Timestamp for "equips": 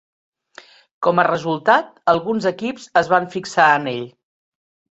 2.53-2.89